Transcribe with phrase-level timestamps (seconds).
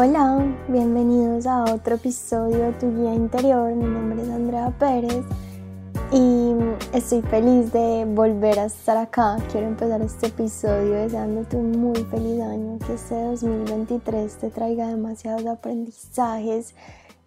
[0.00, 3.74] Hola, bienvenidos a otro episodio de Tu Guía Interior.
[3.74, 5.24] Mi nombre es Andrea Pérez
[6.12, 6.54] y
[6.96, 9.38] estoy feliz de volver a estar acá.
[9.50, 15.44] Quiero empezar este episodio deseándote un muy feliz año, que este 2023 te traiga demasiados
[15.46, 16.76] aprendizajes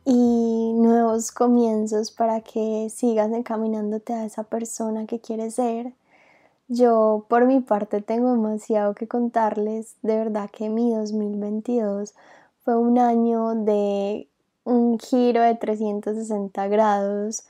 [0.06, 5.92] y nuevos comienzos para que sigas encaminándote a esa persona que quieres ser.
[6.70, 12.14] Yo por mi parte tengo demasiado que contarles, de verdad que mi 2022
[12.64, 14.28] fue un año de
[14.64, 17.46] un giro de 360 grados.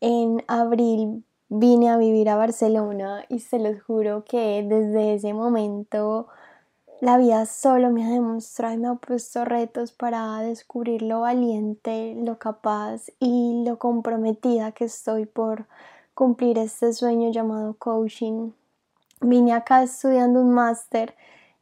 [0.00, 6.28] En abril vine a vivir a Barcelona y se los juro que desde ese momento
[7.00, 12.14] la vida solo me ha demostrado y me ha puesto retos para descubrir lo valiente,
[12.16, 15.66] lo capaz y lo comprometida que estoy por
[16.14, 18.52] cumplir este sueño llamado coaching.
[19.20, 21.14] Vine acá estudiando un máster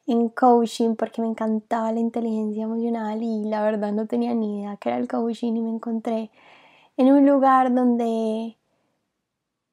[0.06, 4.76] en coaching porque me encantaba la inteligencia emocional y la verdad no tenía ni idea
[4.76, 6.30] que era el coaching y me encontré
[6.96, 8.56] en un lugar donde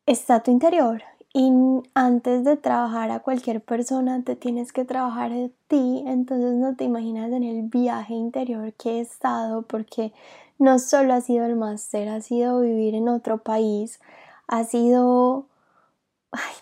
[0.05, 1.01] está tu interior
[1.33, 1.51] y
[1.93, 6.85] antes de trabajar a cualquier persona te tienes que trabajar a ti, entonces no te
[6.85, 10.11] imaginas en el viaje interior que he estado porque
[10.57, 13.99] no solo ha sido el máster, ha sido vivir en otro país,
[14.47, 15.45] ha sido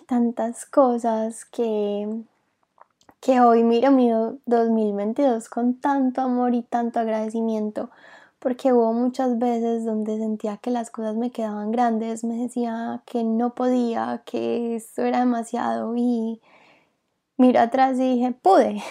[0.07, 2.23] tantas cosas que
[3.27, 4.09] que hoy miro mi
[4.45, 7.89] 2022 con tanto amor y tanto agradecimiento,
[8.39, 13.25] porque hubo muchas veces donde sentía que las cosas me quedaban grandes, me decía que
[13.25, 16.39] no podía, que esto era demasiado y
[17.35, 18.81] miro atrás y dije, pude,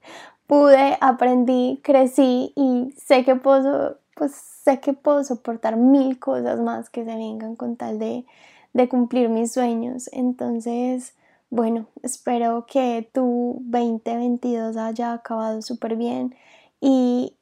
[0.46, 6.88] pude, aprendí, crecí y sé que puedo, pues sé que puedo soportar mil cosas más
[6.88, 8.24] que se vengan con tal de,
[8.72, 10.08] de cumplir mis sueños.
[10.12, 11.12] Entonces,
[11.52, 16.34] bueno, espero que tu 2022 haya acabado súper bien
[16.80, 17.36] y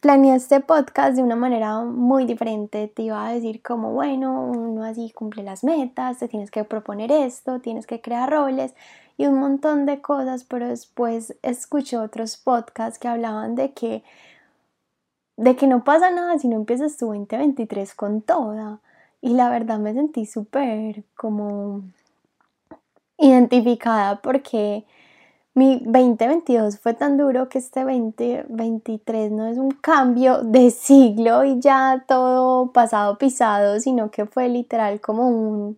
[0.00, 2.86] planeé este podcast de una manera muy diferente.
[2.86, 7.10] Te iba a decir como, bueno, uno así cumple las metas, te tienes que proponer
[7.10, 8.74] esto, tienes que crear roles
[9.16, 14.04] y un montón de cosas, pero después escuché otros podcasts que hablaban de que
[15.38, 18.80] de que no pasa nada si no empiezas tu 2023 con toda.
[19.22, 21.84] Y la verdad me sentí súper como
[23.18, 24.84] identificada porque
[25.54, 31.60] mi 2022 fue tan duro que este 2023 no es un cambio de siglo y
[31.60, 35.76] ya todo pasado pisado, sino que fue literal como un,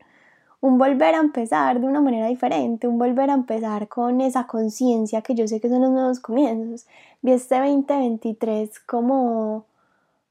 [0.60, 5.22] un volver a empezar de una manera diferente, un volver a empezar con esa conciencia
[5.22, 6.86] que yo sé que son los nuevos comienzos.
[7.20, 9.66] Vi este 2023 como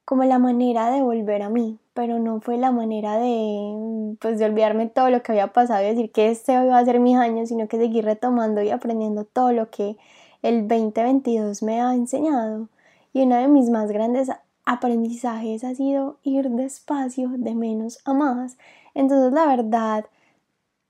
[0.05, 4.45] como la manera de volver a mí, pero no fue la manera de, pues, de
[4.45, 7.49] olvidarme todo lo que había pasado y decir que este iba a ser mis años,
[7.49, 9.97] sino que seguir retomando y aprendiendo todo lo que
[10.43, 12.69] el 2022 me ha enseñado.
[13.13, 14.29] Y uno de mis más grandes
[14.65, 18.57] aprendizajes ha sido ir despacio, de menos a más.
[18.93, 20.05] Entonces, la verdad,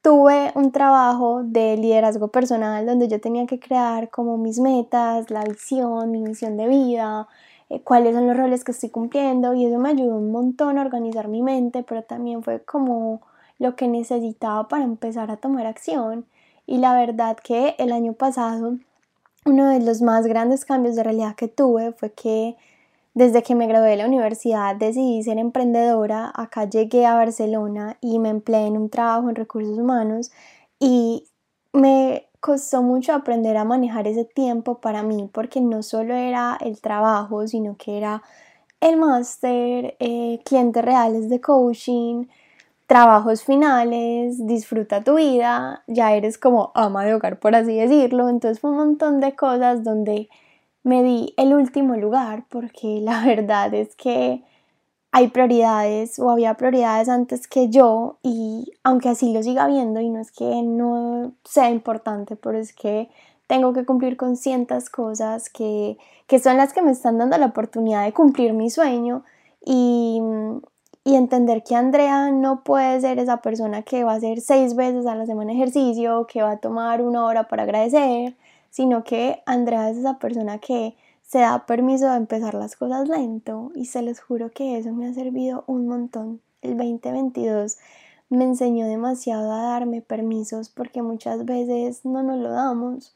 [0.02, 5.44] tuve un trabajo de liderazgo personal donde yo tenía que crear como mis metas, la
[5.44, 7.28] visión, mi misión de vida,
[7.70, 10.82] eh, cuáles son los roles que estoy cumpliendo y eso me ayudó un montón a
[10.82, 13.22] organizar mi mente, pero también fue como
[13.60, 16.26] lo que necesitaba para empezar a tomar acción.
[16.68, 18.78] Y la verdad que el año pasado
[19.46, 22.56] uno de los más grandes cambios de realidad que tuve fue que
[23.14, 26.32] desde que me gradué de la universidad decidí ser emprendedora.
[26.36, 30.32] Acá llegué a Barcelona y me empleé en un trabajo en recursos humanos
[30.80, 31.26] y
[31.74, 36.80] me costó mucho aprender a manejar ese tiempo para mí porque no solo era el
[36.80, 38.22] trabajo, sino que era
[38.82, 42.28] el máster, eh, clientes reales de coaching,
[42.86, 48.60] trabajos finales, disfruta tu vida, ya eres como ama de hogar por así decirlo, entonces
[48.60, 50.30] fue un montón de cosas donde
[50.84, 54.44] me di el último lugar porque la verdad es que
[55.16, 60.10] hay prioridades o había prioridades antes que yo y aunque así lo siga viendo y
[60.10, 63.08] no es que no sea importante, pero es que
[63.48, 65.98] tengo que cumplir con ciertas cosas que,
[66.28, 69.24] que son las que me están dando la oportunidad de cumplir mi sueño
[69.66, 70.22] y,
[71.06, 75.06] y entender que Andrea no puede ser esa persona que va a hacer seis veces
[75.06, 78.36] a la semana ejercicio, que va a tomar una hora para agradecer,
[78.70, 83.72] sino que Andrea es esa persona que se da permiso de empezar las cosas lento
[83.76, 86.40] y se les juro que eso me ha servido un montón.
[86.62, 87.78] El 2022
[88.30, 93.16] me enseñó demasiado a darme permisos porque muchas veces no nos lo damos.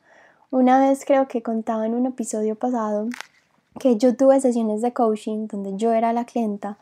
[0.51, 3.09] Una vez creo que contaba en un episodio pasado
[3.79, 6.77] que yo tuve sesiones de coaching donde yo era la clienta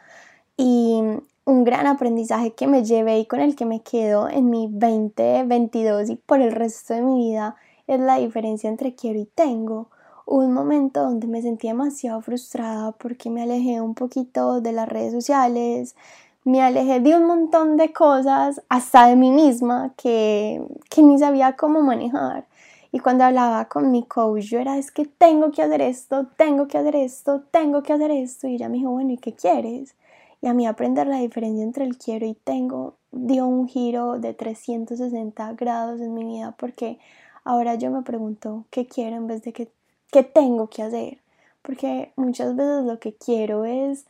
[0.55, 1.01] y
[1.45, 6.09] un gran aprendizaje que me llevé y con el que me quedo en mi 2022
[6.09, 9.89] y por el resto de mi vida es la diferencia entre quiero y tengo
[10.27, 15.13] Un momento donde me sentí demasiado frustrada porque me alejé un poquito de las redes
[15.13, 15.95] sociales,
[16.43, 21.55] me alejé de un montón de cosas, hasta de mí misma, que, que ni sabía
[21.55, 22.45] cómo manejar.
[22.91, 26.67] Y cuando hablaba con mi coach, yo era, es que tengo que hacer esto, tengo
[26.67, 28.47] que hacer esto, tengo que hacer esto.
[28.47, 29.95] Y ella me dijo, bueno, ¿y qué quieres?
[30.41, 34.33] Y a mí aprender la diferencia entre el quiero y tengo dio un giro de
[34.33, 36.99] 360 grados en mi vida porque
[37.43, 39.71] ahora yo me pregunto qué quiero en vez de qué,
[40.11, 41.19] qué tengo que hacer.
[41.61, 44.05] Porque muchas veces lo que quiero es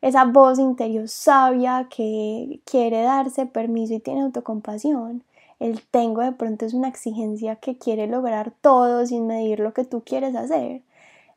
[0.00, 5.22] esa voz interior sabia que quiere darse permiso y tiene autocompasión.
[5.60, 9.84] El tengo de pronto es una exigencia que quiere lograr todo sin medir lo que
[9.84, 10.82] tú quieres hacer.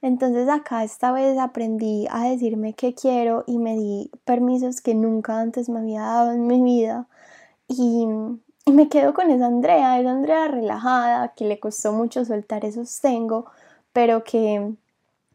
[0.01, 5.39] Entonces acá esta vez aprendí a decirme qué quiero y me di permisos que nunca
[5.39, 7.07] antes me había dado en mi vida.
[7.67, 8.05] Y,
[8.65, 12.99] y me quedo con esa Andrea, esa Andrea relajada, que le costó mucho soltar esos
[12.99, 13.45] tengo,
[13.97, 14.75] pero que,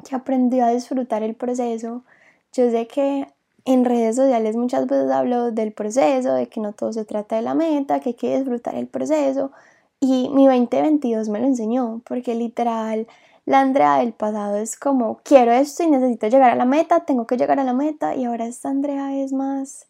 [0.08, 2.04] que aprendió a disfrutar el proceso.
[2.52, 3.26] Yo sé que
[3.64, 7.42] en redes sociales muchas veces hablo del proceso, de que no todo se trata de
[7.42, 9.50] la meta, que hay que disfrutar el proceso.
[9.98, 13.08] Y mi 2022 me lo enseñó, porque literal,
[13.46, 17.26] la Andrea del pasado es como, quiero esto y necesito llegar a la meta, tengo
[17.26, 18.14] que llegar a la meta.
[18.14, 19.88] Y ahora esta Andrea es más,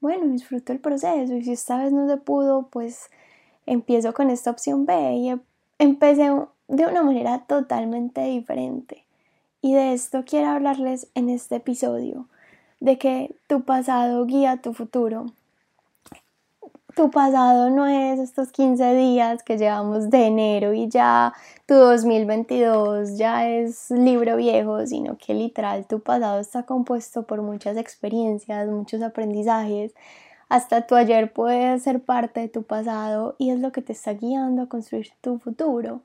[0.00, 1.34] bueno, disfruto el proceso.
[1.34, 3.10] Y si esta vez no se pudo, pues
[3.66, 5.12] empiezo con esta opción B.
[5.12, 5.40] Y
[5.78, 6.30] empecé
[6.68, 9.04] de una manera totalmente diferente.
[9.60, 12.28] Y de esto quiero hablarles en este episodio
[12.80, 15.26] de que tu pasado guía tu futuro.
[16.94, 21.32] Tu pasado no es estos 15 días que llevamos de enero y ya
[21.66, 27.76] tu 2022 ya es libro viejo, sino que literal tu pasado está compuesto por muchas
[27.76, 29.92] experiencias, muchos aprendizajes.
[30.48, 34.12] Hasta tu ayer puede ser parte de tu pasado y es lo que te está
[34.12, 36.02] guiando a construir tu futuro.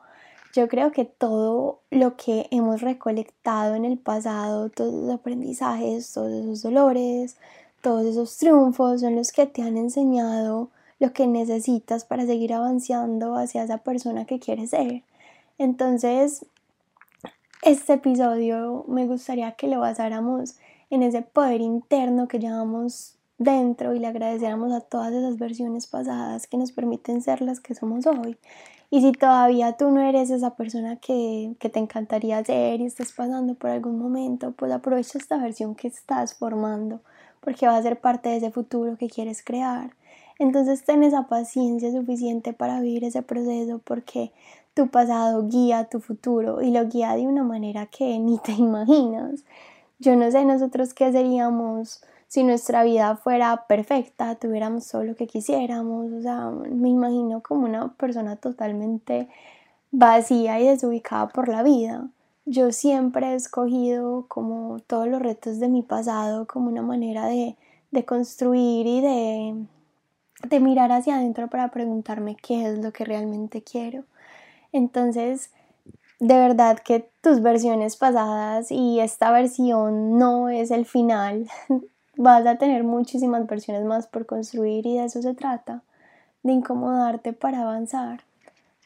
[0.53, 6.31] Yo creo que todo lo que hemos recolectado en el pasado, todos los aprendizajes, todos
[6.31, 7.37] esos dolores,
[7.81, 10.69] todos esos triunfos son los que te han enseñado
[10.99, 15.03] lo que necesitas para seguir avanzando hacia esa persona que quieres ser.
[15.57, 16.45] Entonces,
[17.61, 20.55] este episodio me gustaría que lo basáramos
[20.89, 26.47] en ese poder interno que llevamos dentro y le agradeciéramos a todas esas versiones pasadas
[26.47, 28.37] que nos permiten ser las que somos hoy.
[28.91, 33.11] Y si todavía tú no eres esa persona que, que, te encantaría ser y estás
[33.11, 37.01] pasando por algún momento, pues aprovecha esta versión que estás formando,
[37.39, 39.91] porque va a ser parte de ese futuro que quieres crear.
[40.39, 44.31] Entonces ten esa paciencia suficiente para vivir ese proceso, porque
[44.73, 49.43] tu pasado guía tu futuro y lo guía de una manera que ni te imaginas.
[49.99, 55.25] Yo no sé nosotros qué seríamos si nuestra vida fuera perfecta, tuviéramos todo lo que
[55.25, 59.27] quisiéramos, o sea, me imagino como una persona totalmente
[59.91, 62.07] vacía y desubicada por la vida.
[62.45, 67.57] Yo siempre he escogido como todos los retos de mi pasado como una manera de,
[67.89, 69.65] de construir y de,
[70.47, 74.03] de mirar hacia adentro para preguntarme qué es lo que realmente quiero.
[74.71, 75.49] Entonces,
[76.19, 81.49] de verdad que tus versiones pasadas y esta versión no es el final
[82.19, 85.83] vas a tener muchísimas versiones más por construir y de eso se trata,
[86.43, 88.23] de incomodarte para avanzar,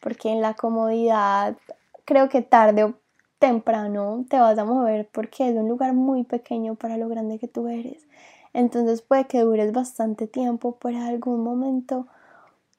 [0.00, 1.56] porque en la comodidad
[2.04, 2.94] creo que tarde o
[3.40, 7.48] temprano te vas a mover porque es un lugar muy pequeño para lo grande que
[7.48, 8.06] tú eres.
[8.52, 12.06] Entonces puede que dures bastante tiempo, pero en algún momento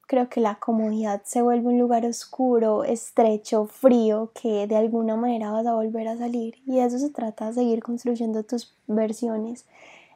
[0.08, 5.52] creo que la comodidad se vuelve un lugar oscuro, estrecho, frío, que de alguna manera
[5.52, 6.56] vas a volver a salir.
[6.66, 9.66] Y de eso se trata, seguir construyendo tus versiones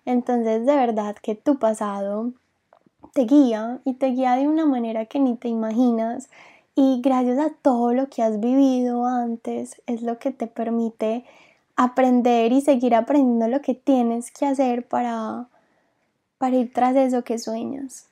[0.09, 2.31] entonces de verdad que tu pasado
[3.13, 6.29] te guía y te guía de una manera que ni te imaginas
[6.75, 11.25] y gracias a todo lo que has vivido antes es lo que te permite
[11.75, 15.47] aprender y seguir aprendiendo lo que tienes que hacer para,
[16.37, 18.07] para ir tras eso que sueñas.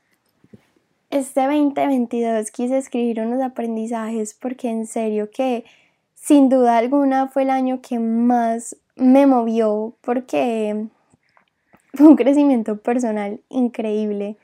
[1.10, 5.66] Este 2022 quise escribir unos aprendizajes porque en serio que
[6.14, 10.88] sin duda alguna fue el año que más me movió porque
[11.98, 14.38] fue un crecimiento personal increíble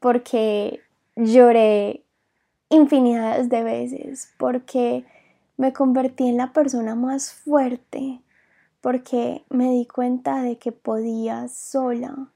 [0.00, 0.80] porque
[1.16, 2.04] lloré
[2.68, 5.06] infinidades de veces, porque
[5.56, 8.20] me convertí en la persona más fuerte,
[8.82, 12.28] porque me di cuenta de que podía sola,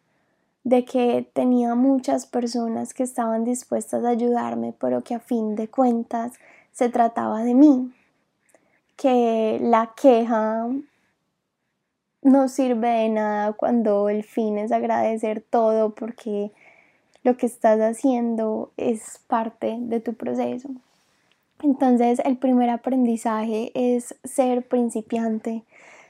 [0.65, 5.69] de que tenía muchas personas que estaban dispuestas a ayudarme, pero que a fin de
[5.69, 6.33] cuentas
[6.73, 7.93] se trataba de mí,
[8.97, 10.69] que la queja
[12.25, 16.51] no sirve de nada cuando el fin es agradecer todo porque
[17.23, 20.71] lo que estás haciendo es parte de tu proceso.
[21.63, 25.65] Entonces el primer aprendizaje es ser principiante.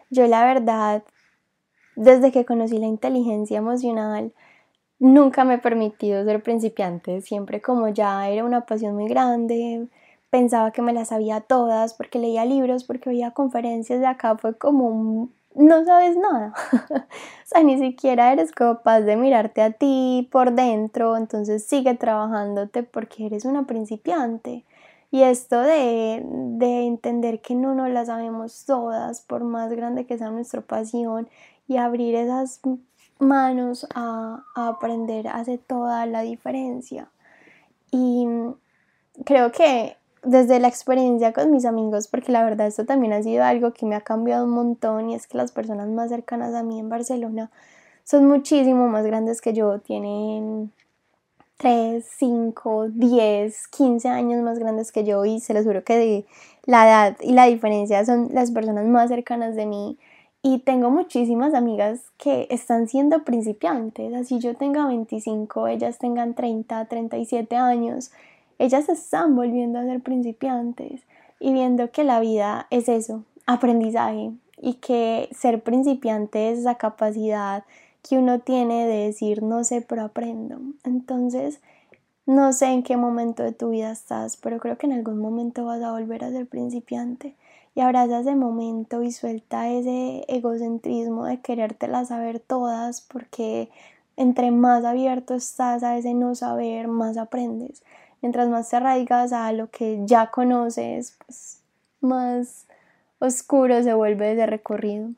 [0.09, 1.02] Yo la verdad,
[1.97, 4.33] desde que conocí la inteligencia emocional,
[5.00, 7.23] nunca me he permitido ser principiante.
[7.23, 9.88] Siempre como ya era una pasión muy grande,
[10.30, 14.56] pensaba que me las sabía todas porque leía libros, porque veía conferencias de acá, fue
[14.56, 16.52] como no sabes nada.
[16.90, 22.82] o sea, ni siquiera eres capaz de mirarte a ti por dentro, entonces sigue trabajándote
[22.82, 24.64] porque eres una principiante.
[25.11, 30.18] Y esto de, de entender que no nos las sabemos todas, por más grande que
[30.18, 31.28] sea nuestra pasión,
[31.68, 32.61] y abrir esas
[33.18, 37.08] manos a, a aprender hace toda la diferencia.
[37.92, 38.26] Y
[39.25, 43.45] creo que desde la experiencia con mis amigos, porque la verdad esto también ha sido
[43.45, 46.62] algo que me ha cambiado un montón y es que las personas más cercanas a
[46.62, 47.50] mí en Barcelona
[48.04, 50.73] son muchísimo más grandes que yo, tienen
[51.59, 56.26] 3, 5, 10, 15 años más grandes que yo y se les juro que
[56.66, 59.99] la edad y la diferencia son las personas más cercanas de mí.
[60.43, 66.85] Y tengo muchísimas amigas que están siendo principiantes, así yo tenga 25, ellas tengan 30,
[66.85, 68.11] 37 años
[68.64, 71.02] ellas están volviendo a ser principiantes
[71.38, 77.64] y viendo que la vida es eso, aprendizaje y que ser principiante es esa capacidad
[78.02, 80.61] que uno tiene de decir no sé pero aprendo.
[80.85, 81.61] Entonces,
[82.25, 85.66] no sé en qué momento de tu vida estás, pero creo que en algún momento
[85.66, 87.37] vas a volver a ser principiante
[87.75, 93.68] y abraza ese momento y suelta ese egocentrismo de querértelas saber todas porque
[94.16, 97.83] entre más abierto estás a ese no saber, más aprendes
[98.25, 101.61] mientras más te arraigas a lo que ya conoces, pues
[102.00, 102.64] más
[103.19, 105.11] oscuro se vuelve ese recorrido.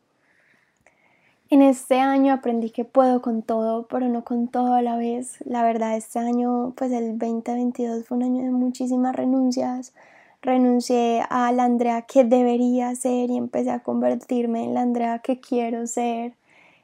[1.48, 5.36] En este año aprendí que puedo con todo, pero no con todo a la vez.
[5.44, 9.94] La verdad, este año, pues el 2022 fue un año de muchísimas renuncias.
[10.42, 15.38] Renuncié a la Andrea que debería ser y empecé a convertirme en la Andrea que
[15.38, 16.32] quiero ser.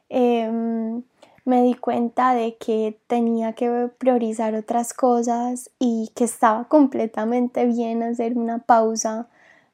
[0.09, 1.02] Em,
[1.45, 8.03] me di cuenta de que tenía que priorizar otras cosas y que estaba completamente bien
[8.03, 9.29] hacer una pausa.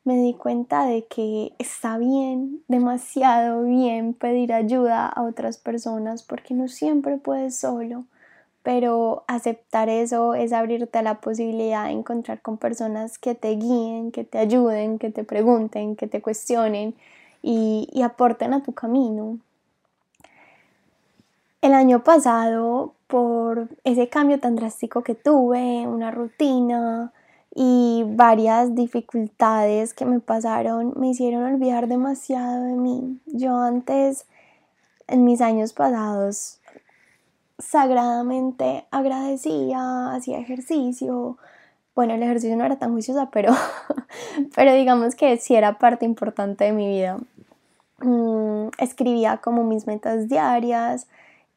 [0.05, 6.55] Me di cuenta de que está bien, demasiado bien pedir ayuda a otras personas porque
[6.55, 8.05] no siempre puedes solo,
[8.63, 14.13] pero aceptar eso es abrirte a la posibilidad de encontrar con personas que te guíen,
[14.13, 16.95] que te ayuden, que te pregunten, que te cuestionen
[17.43, 19.39] y, y aporten a tu camino.
[21.61, 27.13] El año pasado, por ese cambio tan drástico que tuve, una rutina
[27.53, 33.19] y varias dificultades que me pasaron, me hicieron olvidar demasiado de mí.
[33.27, 34.27] Yo antes,
[35.09, 36.61] en mis años pasados,
[37.59, 41.39] sagradamente agradecía, hacía ejercicio.
[41.97, 43.53] Bueno, el ejercicio no era tan juiciosa, pero,
[44.55, 47.19] pero digamos que sí era parte importante de mi vida.
[48.01, 51.09] Mm, escribía como mis metas diarias,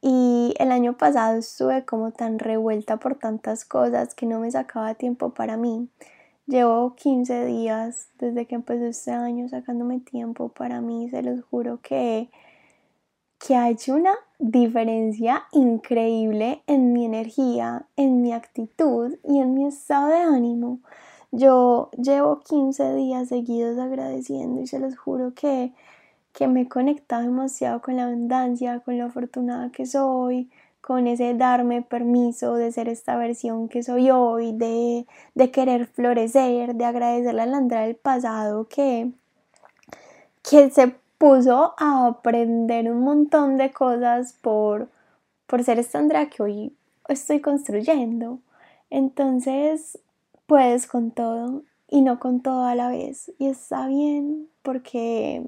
[0.01, 4.95] y el año pasado estuve como tan revuelta por tantas cosas que no me sacaba
[4.95, 5.89] tiempo para mí.
[6.47, 11.07] Llevo 15 días desde que empezó este año sacándome tiempo para mí.
[11.09, 12.31] Se los juro que,
[13.37, 19.67] que ha hecho una diferencia increíble en mi energía, en mi actitud y en mi
[19.67, 20.79] estado de ánimo.
[21.31, 25.73] Yo llevo 15 días seguidos agradeciendo y se los juro que
[26.33, 30.49] que me he conectado demasiado con la abundancia, con lo afortunada que soy,
[30.81, 36.75] con ese darme permiso de ser esta versión que soy hoy, de, de querer florecer,
[36.75, 39.11] de agradecerle a la Andrea del pasado que,
[40.49, 44.89] que se puso a aprender un montón de cosas por,
[45.45, 46.75] por ser esta Andrea que hoy
[47.07, 48.39] estoy construyendo.
[48.89, 49.99] Entonces,
[50.47, 53.31] puedes con todo y no con todo a la vez.
[53.37, 55.47] Y está bien porque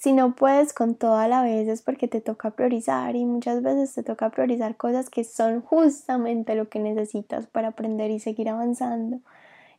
[0.00, 3.62] si no puedes con todo a la vez es porque te toca priorizar y muchas
[3.62, 8.48] veces te toca priorizar cosas que son justamente lo que necesitas para aprender y seguir
[8.48, 9.18] avanzando.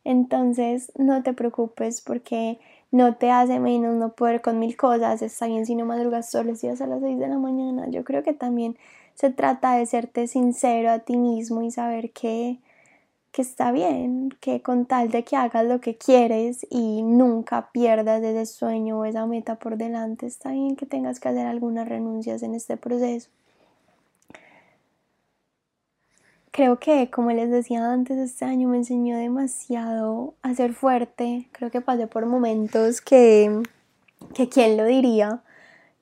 [0.04, 2.60] Entonces no te preocupes porque
[2.92, 5.22] no te hace menos no poder con mil cosas.
[5.22, 7.88] Está bien si no madrugas todos los días a las 6 de la mañana.
[7.88, 8.76] Yo creo que también
[9.14, 12.60] se trata de serte sincero a ti mismo y saber que
[13.32, 18.22] que está bien, que con tal de que hagas lo que quieres y nunca pierdas
[18.22, 22.42] ese sueño o esa meta por delante, está bien que tengas que hacer algunas renuncias
[22.42, 23.30] en este proceso.
[26.50, 31.48] Creo que, como les decía antes, este año me enseñó demasiado a ser fuerte.
[31.52, 33.62] Creo que pasé por momentos que,
[34.34, 35.42] que quién lo diría,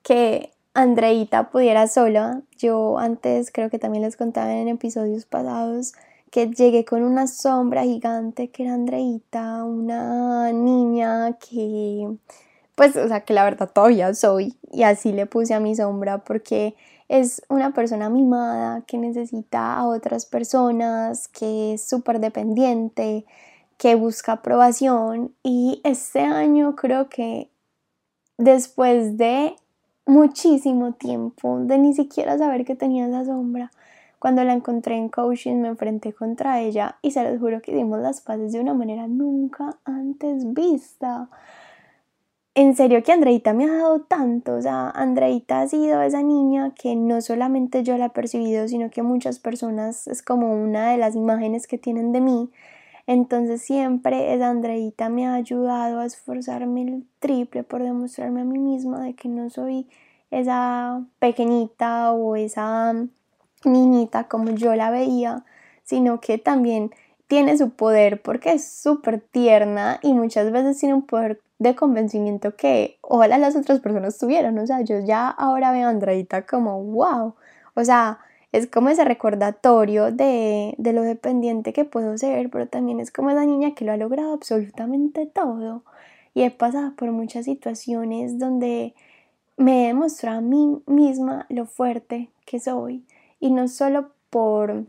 [0.03, 2.43] que Andreita pudiera sola.
[2.59, 5.93] Yo antes creo que también les contaba en episodios pasados
[6.31, 12.09] que llegué con una sombra gigante que era Andreita, una niña que,
[12.77, 16.19] pues, o sea, que la verdad todavía soy y así le puse a mi sombra
[16.19, 16.75] porque
[17.09, 23.27] es una persona mimada que necesita a otras personas, que es súper dependiente,
[23.79, 25.35] que busca aprobación.
[25.43, 27.51] Y este año creo que
[28.39, 29.57] después de
[30.07, 33.73] muchísimo tiempo de ni siquiera saber que tenía esa sombra,
[34.21, 38.01] cuando la encontré en coaching me enfrenté contra ella y se los juro que dimos
[38.01, 41.31] las paces de una manera nunca antes vista.
[42.55, 46.75] En serio que Andreita me ha dado tanto, o sea, Andreita ha sido esa niña
[46.75, 50.99] que no solamente yo la he percibido, sino que muchas personas es como una de
[50.99, 52.51] las imágenes que tienen de mí.
[53.07, 58.59] Entonces siempre esa Andreita me ha ayudado a esforzarme el triple por demostrarme a mí
[58.59, 59.87] misma de que no soy
[60.31, 62.95] esa pequeñita o esa
[63.65, 65.45] niñita como yo la veía,
[65.85, 66.91] sino que también
[67.27, 72.57] tiene su poder porque es súper tierna y muchas veces tiene un poder de convencimiento
[72.57, 74.59] que ojalá las otras personas tuvieran.
[74.59, 77.35] O sea, yo ya ahora veo a Andreita como wow.
[77.75, 78.19] O sea,
[78.51, 83.31] es como ese recordatorio de, de lo dependiente que puedo ser, pero también es como
[83.31, 85.85] esa niña que lo ha logrado absolutamente todo.
[86.35, 88.95] Y he pasado por muchas situaciones donde
[89.57, 93.05] me he demostrado a mí misma lo fuerte que soy
[93.41, 94.85] y no solo por,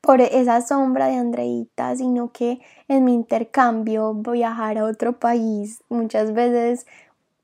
[0.00, 6.32] por esa sombra de Andreita, sino que en mi intercambio viajar a otro país muchas
[6.32, 6.86] veces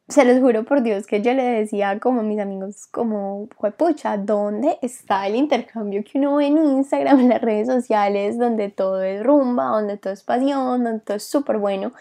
[0.09, 4.17] se los juro por Dios que yo le decía como a mis amigos, como, pucha,
[4.17, 9.03] ¿dónde está el intercambio que uno ve en Instagram, en las redes sociales, donde todo
[9.03, 11.93] es rumba, donde todo es pasión, donde todo es súper bueno?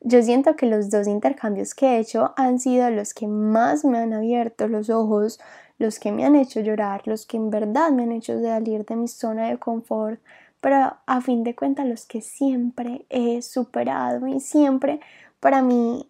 [0.00, 3.98] Yo siento que los dos intercambios que he hecho han sido los que más me
[3.98, 5.40] han abierto los ojos,
[5.78, 8.96] los que me han hecho llorar, los que en verdad me han hecho salir de
[8.96, 10.20] mi zona de confort,
[10.60, 15.00] pero a fin de cuentas los que siempre he superado y siempre
[15.40, 16.08] para mí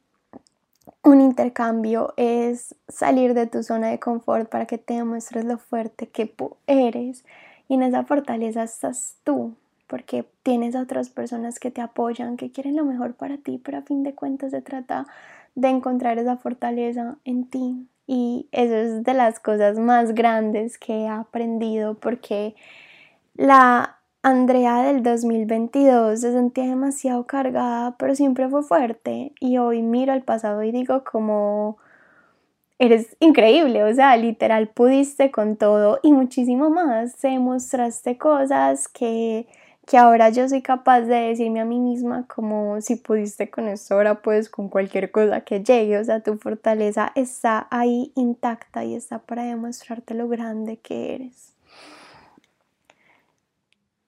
[1.03, 6.09] un intercambio es salir de tu zona de confort para que te demuestres lo fuerte
[6.09, 6.35] que
[6.67, 7.25] eres.
[7.69, 9.55] Y en esa fortaleza estás tú
[9.87, 13.79] porque tienes a otras personas que te apoyan, que quieren lo mejor para ti, pero
[13.79, 15.07] a fin de cuentas se trata
[15.55, 21.03] de encontrar esa fortaleza en ti, y eso es de las cosas más grandes que
[21.03, 22.57] he aprendido porque
[23.35, 30.15] la Andrea del 2022 se sentía demasiado cargada, pero siempre fue fuerte y hoy miro
[30.15, 31.77] al pasado y digo como
[32.79, 39.47] eres increíble, o sea, literal pudiste con todo y muchísimo más, demostraste cosas que
[39.89, 43.95] que ahora yo soy capaz de decirme a mí misma como si pudiste con esto,
[43.95, 48.95] ahora puedes con cualquier cosa que llegue, o sea, tu fortaleza está ahí intacta y
[48.95, 51.55] está para demostrarte lo grande que eres.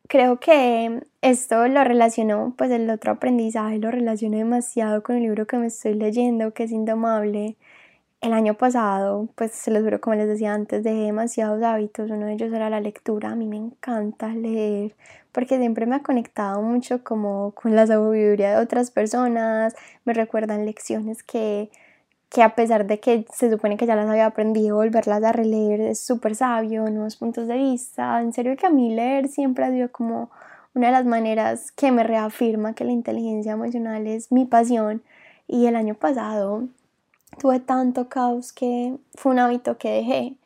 [0.07, 5.47] Creo que esto lo relaciono, pues el otro aprendizaje lo relaciono demasiado con el libro
[5.47, 7.57] que me estoy leyendo, que es Indomable.
[8.21, 12.11] El año pasado, pues se los juro, como les decía antes, dejé demasiados hábitos.
[12.11, 13.31] Uno de ellos era la lectura.
[13.31, 14.95] A mí me encanta leer
[15.33, 20.67] porque siempre me ha conectado mucho como con la sabiduría de otras personas, me recuerdan
[20.67, 21.71] lecciones que,
[22.29, 25.81] que a pesar de que se supone que ya las había aprendido, volverlas a releer
[25.81, 29.71] es súper sabio, nuevos puntos de vista, en serio que a mí leer siempre ha
[29.71, 30.31] sido como
[30.75, 35.03] una de las maneras que me reafirma que la inteligencia emocional es mi pasión
[35.49, 36.69] y el año pasado
[37.39, 40.37] tuve tanto caos que fue un hábito que dejé.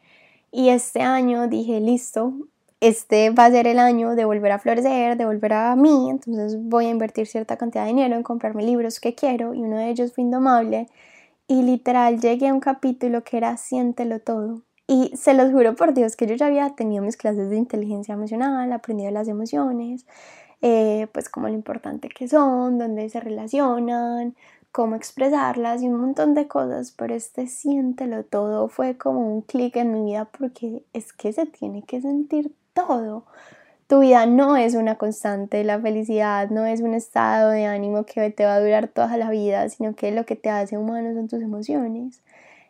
[0.50, 2.32] Y este año dije listo,
[2.80, 6.58] este va a ser el año de volver a florecer, de volver a mí, entonces
[6.60, 9.88] voy a invertir cierta cantidad de dinero en comprarme libros que quiero y uno de
[9.88, 10.88] ellos fue Indomable
[11.48, 15.94] y literal llegué a un capítulo que era Siéntelo todo y se los juro por
[15.94, 20.04] Dios que yo ya había tenido mis clases de inteligencia emocional, aprendido las emociones,
[20.60, 24.34] eh, pues como lo importante que son, dónde se relacionan,
[24.74, 29.76] cómo expresarlas y un montón de cosas, pero este siéntelo todo fue como un clic
[29.76, 33.24] en mi vida porque es que se tiene que sentir todo.
[33.86, 38.28] Tu vida no es una constante, la felicidad no es un estado de ánimo que
[38.30, 41.28] te va a durar toda la vida, sino que lo que te hace humano son
[41.28, 42.20] tus emociones.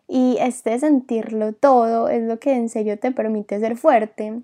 [0.06, 4.42] Y este sentirlo todo es lo que en serio te permite ser fuerte.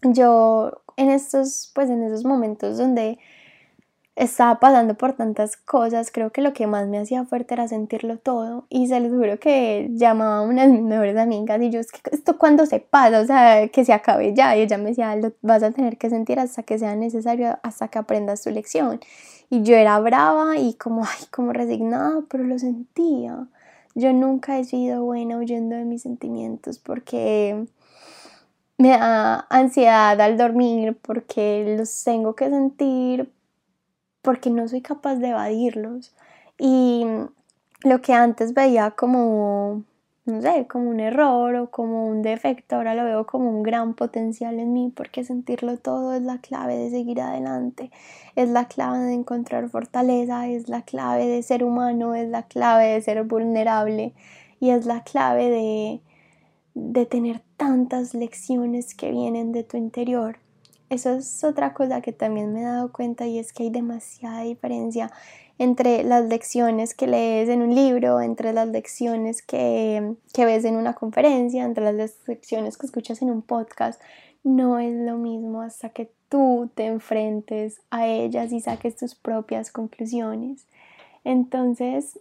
[0.00, 3.18] Yo en estos, pues en esos momentos donde
[4.18, 8.18] estaba pasando por tantas cosas, creo que lo que más me hacía fuerte era sentirlo
[8.18, 11.80] todo y se les juro que llamaba a una de mis mejores amigas y yo,
[11.80, 14.90] es que esto cuando se pasa, o sea, que se acabe ya y ella me
[14.90, 18.50] decía, lo vas a tener que sentir hasta que sea necesario, hasta que aprendas tu
[18.50, 19.00] lección
[19.50, 23.46] y yo era brava y como, ay, como resignada, pero lo sentía.
[23.94, 27.66] Yo nunca he sido buena huyendo de mis sentimientos porque
[28.78, 33.32] me da ansiedad al dormir porque los tengo que sentir
[34.28, 36.14] porque no soy capaz de evadirlos.
[36.58, 37.06] Y
[37.82, 39.84] lo que antes veía como,
[40.26, 43.94] no sé, como un error o como un defecto, ahora lo veo como un gran
[43.94, 47.90] potencial en mí porque sentirlo todo es la clave de seguir adelante,
[48.36, 52.88] es la clave de encontrar fortaleza, es la clave de ser humano, es la clave
[52.88, 54.12] de ser vulnerable
[54.60, 56.02] y es la clave de,
[56.74, 60.38] de tener tantas lecciones que vienen de tu interior.
[60.90, 64.42] Eso es otra cosa que también me he dado cuenta y es que hay demasiada
[64.42, 65.10] diferencia
[65.58, 70.76] entre las lecciones que lees en un libro, entre las lecciones que, que ves en
[70.76, 74.00] una conferencia, entre las lecciones que escuchas en un podcast.
[74.44, 79.72] No es lo mismo hasta que tú te enfrentes a ellas y saques tus propias
[79.72, 80.66] conclusiones.
[81.24, 82.18] Entonces,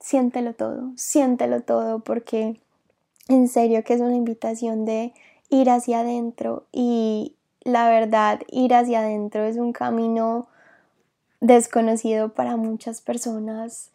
[0.00, 2.60] siéntelo todo, siéntelo todo porque
[3.28, 5.12] en serio que es una invitación de
[5.50, 7.34] ir hacia adentro y
[7.66, 10.46] la verdad ir hacia adentro es un camino
[11.40, 13.90] desconocido para muchas personas,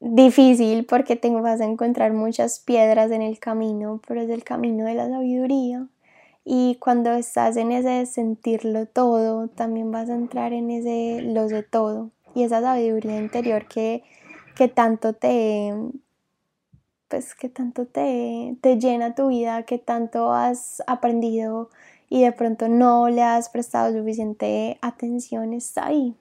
[0.00, 4.86] difícil porque te vas a encontrar muchas piedras en el camino, pero es el camino
[4.86, 5.86] de la sabiduría.
[6.46, 11.62] Y cuando estás en ese sentirlo todo, también vas a entrar en ese lo de
[11.62, 12.10] todo.
[12.34, 14.02] Y esa sabiduría interior que,
[14.56, 15.74] que tanto te,
[17.08, 21.68] pues que tanto te, te llena tu vida, que tanto has aprendido
[22.10, 26.14] y de pronto no le has prestado suficiente atención, está ahí.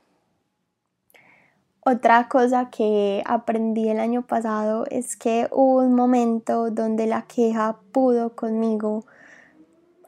[1.82, 7.80] Otra cosa que aprendí el año pasado es que hubo un momento donde la queja
[7.92, 9.06] pudo conmigo.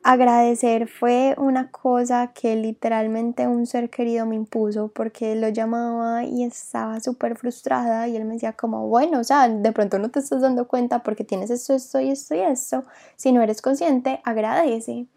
[0.04, 6.44] Agradecer fue una cosa que literalmente un ser querido me impuso porque lo llamaba y
[6.44, 10.20] estaba súper frustrada y él me decía como, bueno, o sea, de pronto no te
[10.20, 12.84] estás dando cuenta porque tienes esto, esto y esto y esto.
[13.16, 15.08] Si no eres consciente, agradece.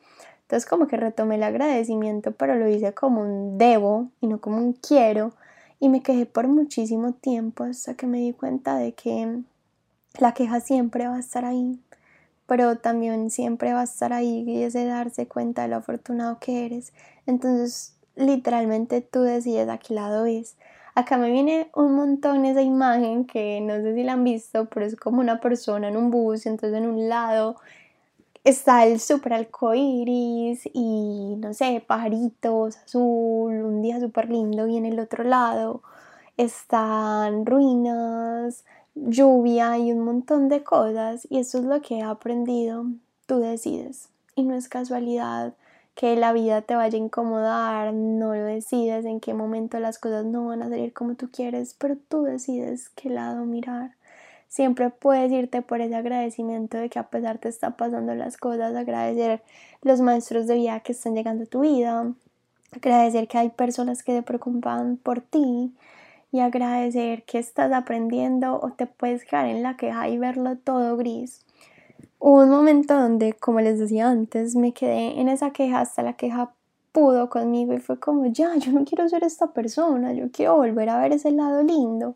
[0.44, 4.58] Entonces como que retomé el agradecimiento, pero lo hice como un debo y no como
[4.58, 5.32] un quiero
[5.80, 9.40] y me quejé por muchísimo tiempo hasta que me di cuenta de que
[10.18, 11.80] la queja siempre va a estar ahí,
[12.46, 16.38] pero también siempre va a estar ahí y es de darse cuenta de lo afortunado
[16.38, 16.92] que eres.
[17.26, 20.56] Entonces, literalmente tú decides a qué lado es.
[20.94, 24.86] Acá me viene un montón esa imagen que no sé si la han visto, pero
[24.86, 27.56] es como una persona en un bus, entonces en un lado
[28.44, 34.84] está el super arcoíris y no sé, pajaritos, azul, un día súper lindo y en
[34.84, 35.82] el otro lado
[36.36, 41.26] están ruinas, lluvia y un montón de cosas.
[41.30, 42.86] Y eso es lo que he aprendido,
[43.26, 44.10] tú decides.
[44.36, 45.54] Y no es casualidad
[45.94, 50.24] que la vida te vaya a incomodar, no lo decides en qué momento las cosas
[50.24, 53.92] no van a salir como tú quieres, pero tú decides qué lado mirar
[54.54, 58.76] siempre puedes irte por ese agradecimiento de que a pesar te está pasando las cosas,
[58.76, 59.42] agradecer
[59.82, 62.12] los maestros de vida que están llegando a tu vida,
[62.70, 65.74] agradecer que hay personas que se preocupan por ti
[66.30, 70.96] y agradecer que estás aprendiendo o te puedes quedar en la queja y verlo todo
[70.96, 71.44] gris.
[72.20, 76.12] Hubo un momento donde, como les decía antes, me quedé en esa queja hasta la
[76.12, 76.52] queja
[76.92, 80.90] pudo conmigo y fue como, ya, yo no quiero ser esta persona, yo quiero volver
[80.90, 82.14] a ver ese lado lindo.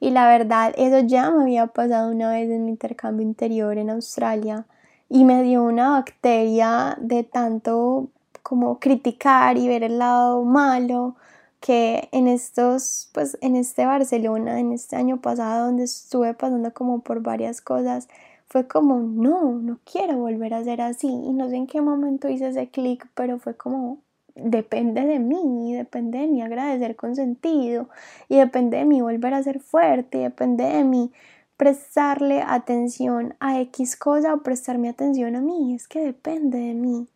[0.00, 3.90] Y la verdad, eso ya me había pasado una vez en mi intercambio interior en
[3.90, 4.66] Australia
[5.08, 8.08] y me dio una bacteria de tanto
[8.42, 11.16] como criticar y ver el lado malo
[11.60, 17.00] que en estos, pues en este Barcelona, en este año pasado donde estuve pasando como
[17.00, 18.08] por varias cosas,
[18.48, 21.08] fue como, no, no quiero volver a ser así.
[21.08, 23.98] Y no sé en qué momento hice ese clic, pero fue como,
[24.34, 27.88] depende de mí, depende de mí agradecer con sentido,
[28.28, 31.12] y depende de mí volver a ser fuerte, y depende de mí
[31.56, 37.08] prestarle atención a X cosa o prestarme atención a mí, es que depende de mí.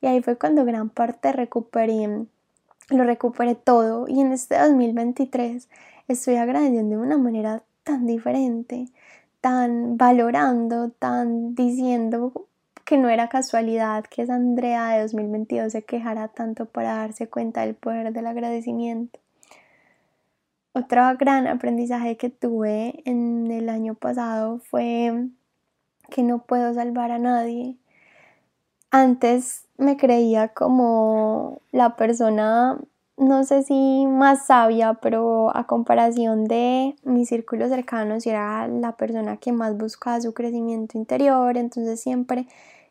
[0.00, 2.26] Y ahí fue cuando gran parte recuperé,
[2.90, 5.68] lo recuperé todo y en este 2023
[6.06, 8.88] estoy agradeciendo de una manera tan diferente,
[9.40, 12.47] tan valorando, tan diciendo
[12.88, 17.60] que no era casualidad que esa Andrea de 2022 se quejara tanto para darse cuenta
[17.60, 19.20] del poder del agradecimiento.
[20.72, 25.26] Otro gran aprendizaje que tuve en el año pasado fue
[26.08, 27.76] que no puedo salvar a nadie.
[28.90, 32.78] Antes me creía como la persona,
[33.18, 39.36] no sé si más sabia, pero a comparación de mi círculo cercano, era la persona
[39.36, 42.46] que más buscaba su crecimiento interior, entonces siempre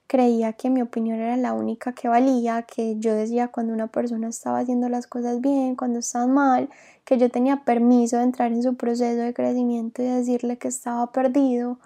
[0.08, 4.30] creía que mi opinión era la única que valía, que yo decía cuando una persona
[4.30, 6.70] estaba haciendo las cosas bien, cuando estaban mal,
[7.06, 11.12] que yo tenía permiso de entrar en su proceso de crecimiento y decirle que estaba
[11.12, 11.80] perdido.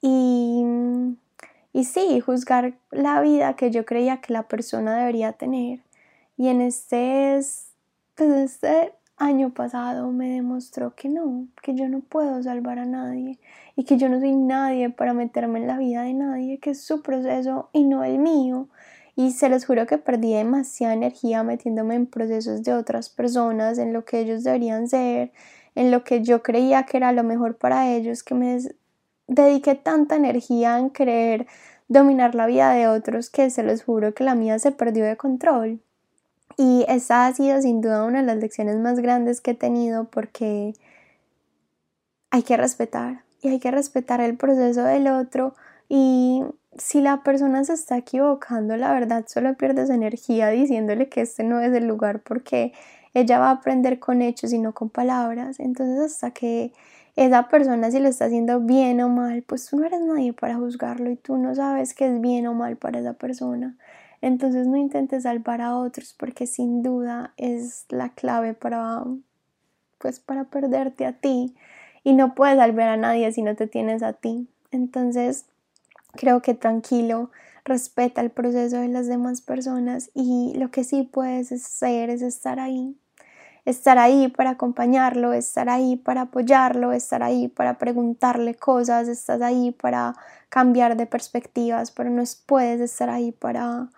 [0.00, 0.64] Y,
[1.72, 5.80] y sí, juzgar la vida que yo creía que la persona debería tener.
[6.36, 7.40] Y en este,
[8.14, 13.38] pues este año pasado me demostró que no, que yo no puedo salvar a nadie
[13.76, 16.82] y que yo no soy nadie para meterme en la vida de nadie, que es
[16.82, 18.68] su proceso y no el mío.
[19.16, 23.92] Y se los juro que perdí demasiada energía metiéndome en procesos de otras personas, en
[23.92, 25.32] lo que ellos deberían ser,
[25.74, 28.58] en lo que yo creía que era lo mejor para ellos, que me
[29.26, 31.46] dediqué tanta energía en querer
[31.88, 35.16] dominar la vida de otros que se los juro que la mía se perdió de
[35.16, 35.80] control.
[36.60, 40.06] Y esa ha sido sin duda una de las lecciones más grandes que he tenido
[40.10, 40.74] porque
[42.30, 45.54] hay que respetar y hay que respetar el proceso del otro
[45.88, 46.42] y
[46.76, 51.60] si la persona se está equivocando, la verdad solo pierdes energía diciéndole que este no
[51.60, 52.72] es el lugar porque
[53.14, 55.60] ella va a aprender con hechos y no con palabras.
[55.60, 56.72] Entonces hasta que
[57.16, 60.56] esa persona si lo está haciendo bien o mal, pues tú no eres nadie para
[60.56, 63.76] juzgarlo y tú no sabes qué es bien o mal para esa persona.
[64.20, 69.04] Entonces no intentes salvar a otros porque sin duda es la clave para
[69.98, 71.54] pues para perderte a ti
[72.04, 74.48] y no puedes salvar a nadie si no te tienes a ti.
[74.70, 75.46] Entonces
[76.12, 77.30] creo que tranquilo,
[77.64, 82.60] respeta el proceso de las demás personas y lo que sí puedes hacer es estar
[82.60, 82.96] ahí
[83.70, 89.72] estar ahí para acompañarlo, estar ahí para apoyarlo, estar ahí para preguntarle cosas, estás ahí
[89.72, 90.14] para
[90.48, 93.90] cambiar de perspectivas, pero no puedes estar ahí para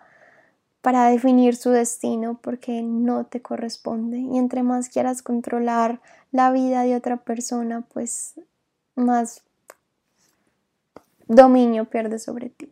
[0.81, 6.81] para definir su destino porque no te corresponde y entre más quieras controlar la vida
[6.83, 8.33] de otra persona, pues
[8.95, 9.43] más
[11.27, 12.69] dominio pierdes sobre ti.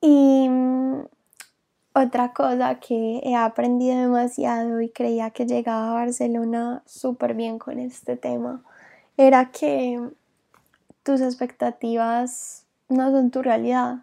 [0.00, 0.48] Y
[1.94, 7.78] otra cosa que he aprendido demasiado y creía que llegaba a Barcelona súper bien con
[7.78, 8.62] este tema
[9.16, 10.10] era que
[11.04, 13.98] tus expectativas no son tu realidad.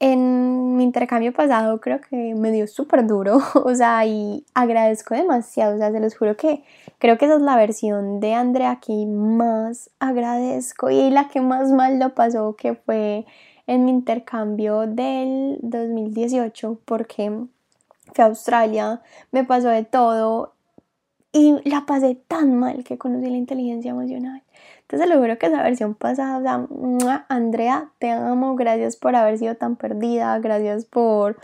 [0.00, 5.74] En mi intercambio pasado creo que me dio súper duro, o sea, y agradezco demasiado,
[5.74, 6.62] o sea, se los juro que
[6.98, 11.72] creo que esa es la versión de Andrea que más agradezco y la que más
[11.72, 13.26] mal lo pasó, que fue
[13.66, 17.30] en mi intercambio del 2018 porque
[18.14, 20.54] fui a Australia, me pasó de todo
[21.32, 24.42] y la pasé tan mal que conocí la inteligencia emocional.
[24.82, 29.54] Entonces logro que esa versión pasada, o sea, Andrea, te amo, gracias por haber sido
[29.56, 31.36] tan perdida, gracias por,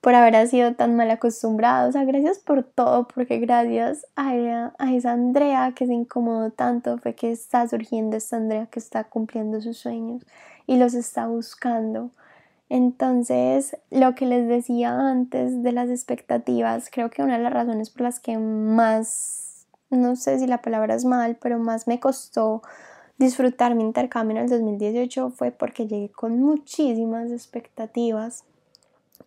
[0.00, 4.32] por haber sido tan mal acostumbrada, o sea, gracias por todo, porque gracias a,
[4.78, 9.04] a esa Andrea que se incomodó tanto fue que está surgiendo esta Andrea que está
[9.04, 10.26] cumpliendo sus sueños
[10.66, 12.10] y los está buscando.
[12.68, 17.90] Entonces, lo que les decía antes de las expectativas, creo que una de las razones
[17.90, 22.62] por las que más, no sé si la palabra es mal, pero más me costó
[23.16, 28.44] disfrutar mi intercambio en el 2018 fue porque llegué con muchísimas expectativas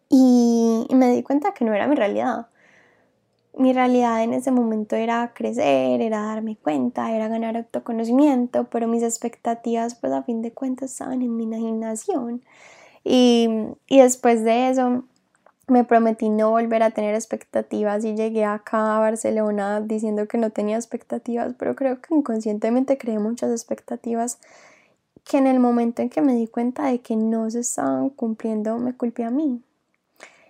[0.07, 2.47] y me di cuenta que no era mi realidad
[3.57, 9.03] mi realidad en ese momento era crecer, era darme cuenta, era ganar autoconocimiento, pero mis
[9.03, 12.41] expectativas pues a fin de cuentas estaban en mi imaginación.
[13.03, 13.49] Y,
[13.87, 15.03] y después de eso
[15.67, 20.49] me prometí no volver a tener expectativas y llegué acá a Barcelona diciendo que no
[20.49, 24.37] tenía expectativas, pero creo que inconscientemente creé muchas expectativas
[25.23, 28.77] que en el momento en que me di cuenta de que no se estaban cumpliendo
[28.79, 29.61] me culpé a mí.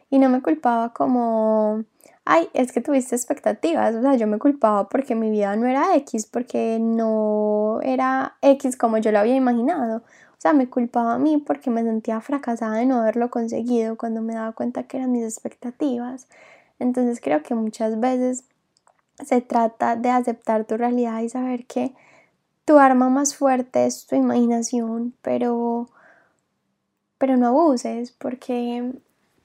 [0.09, 1.85] Y no me culpaba como
[2.25, 5.95] ay, es que tuviste expectativas, o sea, yo me culpaba porque mi vida no era
[5.97, 10.03] X, porque no era X como yo lo había imaginado.
[10.41, 14.23] O sea, me culpaba a mí porque me sentía fracasada de no haberlo conseguido cuando
[14.23, 16.27] me daba cuenta que eran mis expectativas.
[16.79, 18.45] Entonces creo que muchas veces
[19.23, 21.93] se trata de aceptar tu realidad y saber que
[22.65, 25.89] tu arma más fuerte es tu imaginación, pero
[27.19, 28.93] pero no abuses porque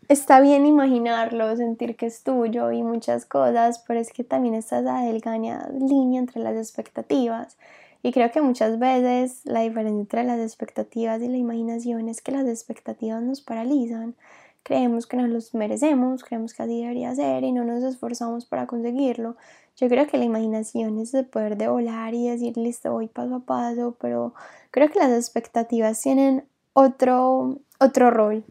[0.09, 4.78] está bien imaginarlo, sentir que es tuyo y muchas cosas, pero es que también está
[4.78, 7.59] esa delgada línea entre las expectativas.
[8.02, 12.32] Y creo que muchas veces la diferencia entre las expectativas y la imaginación es que
[12.32, 14.14] las expectativas nos paralizan.
[14.62, 18.66] Creemos que nos los merecemos, creemos que así debería ser y no nos esforzamos para
[18.66, 19.37] conseguirlo.
[19.76, 23.37] Yo creo que la imaginación es el poder de volar y decir, listo, voy paso
[23.37, 24.35] a paso, pero
[24.70, 28.44] creo que las expectativas tienen otro, otro rol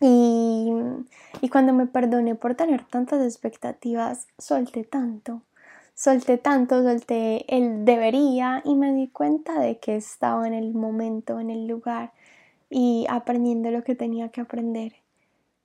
[0.00, 0.72] y,
[1.50, 5.42] cuando me perdoné por tener tantas expectativas, solté tanto,
[6.00, 11.40] solté tanto, solté el debería y me di cuenta de que estaba en el momento,
[11.40, 12.12] en el lugar
[12.70, 14.94] y aprendiendo lo que tenía que aprender.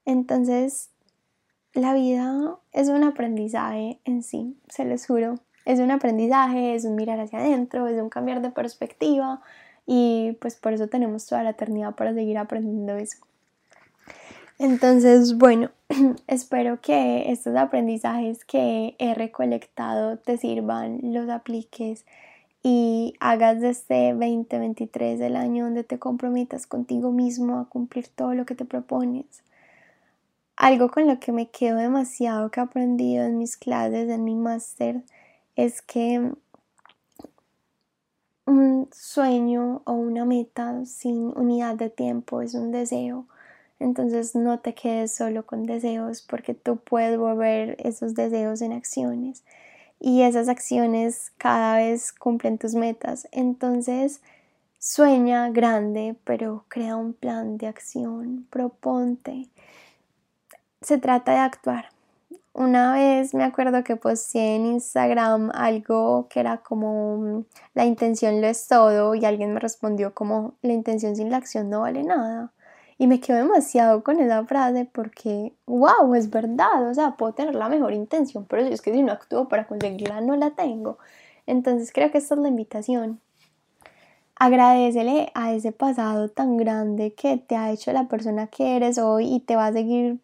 [0.03, 0.89] Entonces,
[1.73, 5.35] la vida es un aprendizaje en sí, se les juro.
[5.63, 9.41] Es un aprendizaje, es un mirar hacia adentro, es un cambiar de perspectiva,
[9.85, 13.25] y pues por eso tenemos toda la eternidad para seguir aprendiendo eso.
[14.57, 15.71] Entonces, bueno,
[16.27, 22.05] espero que estos aprendizajes que he recolectado te sirvan, los apliques
[22.63, 28.33] y hagas de este 2023 el año donde te comprometas contigo mismo a cumplir todo
[28.33, 29.43] lo que te propones.
[30.55, 34.35] Algo con lo que me quedo demasiado que he aprendido en mis clases, en mi
[34.35, 35.03] máster,
[35.57, 36.31] es que
[38.45, 43.27] un sueño o una meta sin unidad de tiempo es un deseo.
[43.79, 49.43] Entonces no te quedes solo con deseos porque tú puedes volver esos deseos en acciones
[49.99, 53.27] y esas acciones cada vez cumplen tus metas.
[53.31, 54.21] Entonces
[54.79, 59.49] sueña grande, pero crea un plan de acción, proponte.
[60.81, 61.89] Se trata de actuar.
[62.53, 68.47] Una vez me acuerdo que posté en Instagram algo que era como la intención lo
[68.47, 72.53] es todo y alguien me respondió como la intención sin la acción no vale nada.
[72.97, 77.53] Y me quedo demasiado con esa frase porque, wow, es verdad, o sea, puedo tener
[77.53, 80.97] la mejor intención, pero es que si no actúo para conseguirla no la tengo.
[81.45, 83.19] Entonces creo que esta es la invitación.
[84.37, 89.33] Agradecele a ese pasado tan grande que te ha hecho la persona que eres hoy
[89.33, 90.19] y te va a seguir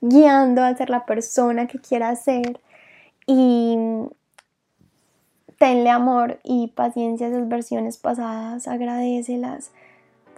[0.00, 2.60] guiando a ser la persona que quieras ser
[3.26, 3.76] y
[5.58, 9.72] tenle amor y paciencia a esas versiones pasadas, agradecelas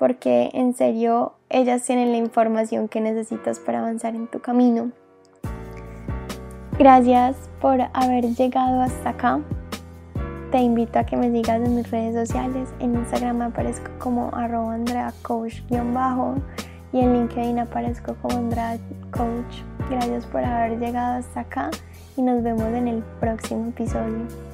[0.01, 4.91] porque en serio ellas tienen la información que necesitas para avanzar en tu camino.
[6.79, 9.41] Gracias por haber llegado hasta acá.
[10.51, 12.71] Te invito a que me sigas en mis redes sociales.
[12.81, 16.37] En Instagram aparezco como arroba Andrea Coach-bajo
[16.95, 18.79] y en LinkedIn aparezco como Andrea
[19.11, 19.63] Coach.
[19.91, 21.71] Gracias por haber llegado hasta acá
[22.17, 24.50] y nos vemos en el próximo episodio.